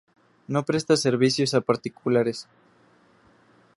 [0.47, 2.47] No presta servicios a particulares.